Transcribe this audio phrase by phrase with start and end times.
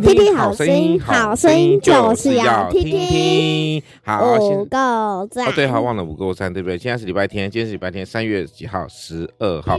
[0.00, 3.82] 听听好声音，好声音就是要听听。
[4.02, 5.46] 好，五个赞。
[5.46, 6.78] 哦，对，好，忘了五个赞，对不对？
[6.78, 8.88] 现在是礼拜天，今天是礼拜天，三月几号？
[8.88, 9.78] 十二号。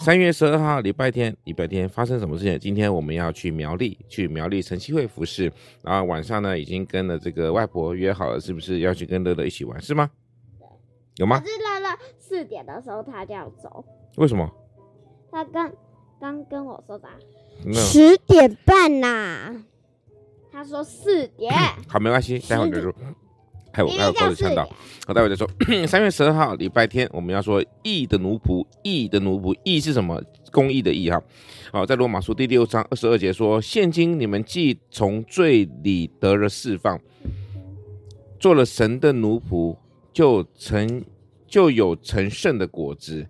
[0.00, 2.58] 三月十二号，礼拜天，礼拜天发生什么事情？
[2.58, 5.50] 今天我们要去苗栗，去苗栗晨曦会服饰。
[5.82, 9.80] 然后晚上呢，已经跟了这个外婆约好了，是不是要去跟乐乐一起玩？
[9.80, 10.10] 是吗？
[11.16, 11.40] 有吗？
[11.40, 13.82] 可是乐乐四点的时候他就要走。
[14.16, 14.46] 为什么？
[15.32, 15.72] 他刚
[16.20, 17.08] 刚跟我说的。
[17.72, 19.64] 十点半呐、啊，
[20.50, 21.52] 他说四点。
[21.88, 22.94] 好，没关系，待会再说。
[23.70, 24.68] 还有还有高子呛到，
[25.06, 25.48] 好，待会再说。
[25.86, 30.20] 三月十二号，礼拜天，我们要说义的奴仆，义的奴仆，义是什么？
[30.50, 31.22] 公义的义哈。
[31.70, 36.98] 好，在罗马书第六章二十二节说：现今你们既从罪里得了释放，
[38.40, 39.76] 做了神的奴仆，
[40.12, 41.04] 就成
[41.46, 43.26] 就有成圣的果子。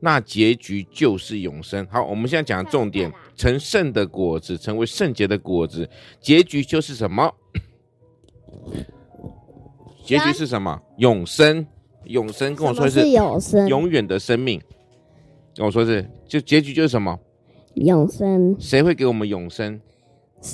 [0.00, 1.86] 那结局就是永生。
[1.90, 5.88] 好，我们现在讲的重点，成圣的果子，成为圣洁的果子，
[6.20, 7.32] 结局就是什么？
[10.04, 10.80] 结局是什么？
[10.98, 11.66] 永生，
[12.04, 12.54] 永生。
[12.54, 14.60] 跟我说是永生，永远的生命。
[15.56, 17.18] 跟我说是，就结局就是什么？
[17.74, 18.54] 永生。
[18.60, 19.80] 谁会给我们永生？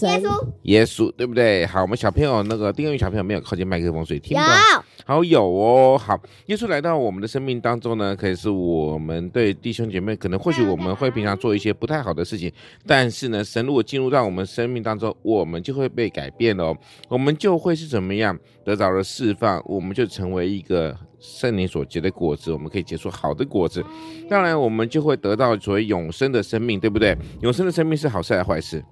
[0.00, 1.66] 耶稣，耶稣，对不对？
[1.66, 4.84] 好，我们小朋友那个丁恩宇小朋友没有靠近麦克风，所以听不到。
[5.04, 5.98] 好，有哦。
[5.98, 12.50] 好，耶稣来到我们的生命当中呢，可以是我们对弟兄姐妹，可能或许我们会平常做一些不太好的事情，
[12.86, 16.76] 但是呢，神如果进入到我们生命当中，我们就会被改变了哦，
[17.08, 23.84] 我们就会是怎么样得到了释放，我们就成为一个圣灵所结的果子，我们可以结出好的果子，
[24.28, 27.16] 当然我们就会得到所谓永生的生命，对不对？
[27.42, 28.82] 永生的生命是好事还是坏事？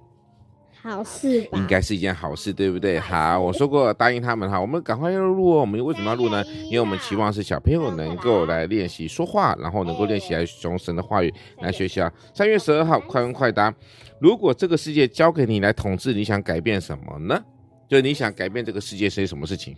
[0.83, 2.99] 好事吧，应该是一件好事，对不对？
[2.99, 5.61] 好，我说过答应他们哈，我们赶快要录哦。
[5.61, 6.43] 我们为什么要录呢？
[6.65, 12.11] 因为我们期望是小朋友能够来练习说话，然后能够练习来从神的话语来学习啊。
[12.33, 13.71] 三月十二号，快问快答。
[14.19, 17.39] 如果这个世界交给你来统治，你想改变什么呢？
[17.87, 19.75] 就你想改变这个世界是什么事情？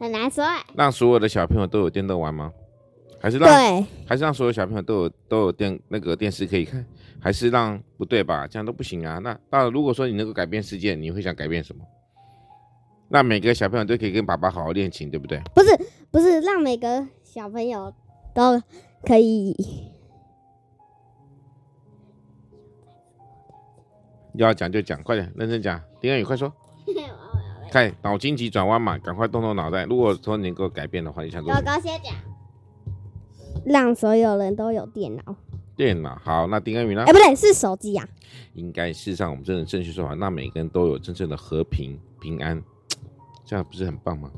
[0.00, 0.44] 很难说。
[0.74, 2.50] 让所有的小朋友都有电动玩吗？
[3.20, 3.48] 还是让？
[3.48, 3.86] 对。
[4.06, 6.84] 还是让所有小朋友都有都有电那个电视可以看？
[7.20, 8.46] 还是让不对吧？
[8.46, 9.18] 这样都不行啊。
[9.18, 11.84] 那那如果说你能够改变世界，你会想改变什么？
[13.08, 15.40] 让每个小朋友都可以跟爸爸好好练琴，对不对？
[15.54, 15.78] 不是，
[16.10, 17.92] 不是让每个小朋友
[18.34, 18.62] 都
[19.02, 19.56] 可以。
[24.34, 25.82] 要讲就讲，快点，认真讲。
[26.00, 26.52] 丁安宇，快说。
[27.72, 29.84] 看脑筋急转弯嘛，赶快动动脑袋。
[29.84, 31.64] 如果说你能够改变的话，你想做什么？
[31.64, 32.14] 哥哥先讲。
[33.64, 35.36] 让所有人都有电脑。
[35.76, 37.04] 电脑好，那丁恩宇呢？
[37.04, 38.08] 哎，不对，是手机呀、啊。
[38.54, 42.60] 应该事实上，我们真的正确说法，那每个人都有真正的和平平安，
[43.46, 44.30] 这样不是很棒吗？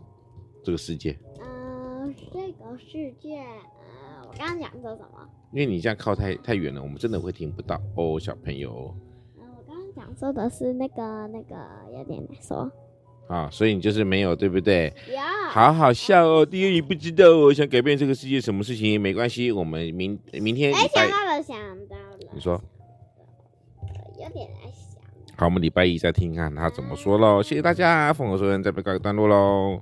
[0.62, 1.18] 这个世界。
[1.40, 5.26] 嗯、呃，这个世界，呃，我刚刚讲说什么？
[5.52, 8.94] 因为你这样靠太太远了，我们真的会听不到哦，小朋友。
[9.38, 11.56] 嗯、呃，我刚刚讲说的是那个那个
[11.96, 12.70] 有点难说。
[13.30, 14.92] 啊，所以你就是没有，对不对？
[15.08, 15.16] 有，
[15.50, 16.44] 好好笑哦。
[16.44, 20.74] 第一，你不知道我想改变这个世界，什么事情没关系，我们明明天。
[20.74, 21.56] 哎，想到了，想
[21.88, 22.18] 到了。
[22.32, 22.60] 你说。
[24.18, 25.00] 有点难想。
[25.36, 27.40] 好，我们礼拜一再听看他怎么说喽。
[27.40, 29.80] 谢谢大家，丰禾硕恩这边告一段落喽。